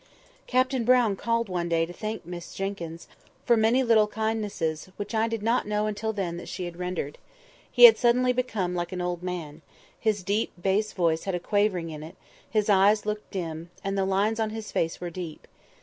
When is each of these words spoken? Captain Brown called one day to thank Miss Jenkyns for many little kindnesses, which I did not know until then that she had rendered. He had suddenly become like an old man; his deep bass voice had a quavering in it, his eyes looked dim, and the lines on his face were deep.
Captain 0.47 0.83
Brown 0.83 1.15
called 1.15 1.47
one 1.47 1.69
day 1.69 1.85
to 1.85 1.93
thank 1.93 2.25
Miss 2.25 2.55
Jenkyns 2.55 3.07
for 3.45 3.55
many 3.55 3.83
little 3.83 4.07
kindnesses, 4.07 4.89
which 4.97 5.13
I 5.13 5.27
did 5.27 5.43
not 5.43 5.67
know 5.67 5.85
until 5.85 6.11
then 6.11 6.37
that 6.37 6.49
she 6.49 6.65
had 6.65 6.75
rendered. 6.77 7.19
He 7.71 7.83
had 7.83 7.99
suddenly 7.99 8.33
become 8.33 8.73
like 8.73 8.91
an 8.91 8.99
old 9.01 9.21
man; 9.21 9.61
his 9.99 10.23
deep 10.23 10.53
bass 10.59 10.91
voice 10.93 11.25
had 11.25 11.35
a 11.35 11.39
quavering 11.39 11.91
in 11.91 12.01
it, 12.01 12.15
his 12.49 12.67
eyes 12.67 13.05
looked 13.05 13.29
dim, 13.29 13.69
and 13.83 13.95
the 13.95 14.03
lines 14.05 14.39
on 14.39 14.49
his 14.49 14.71
face 14.71 14.99
were 14.99 15.11
deep. 15.11 15.47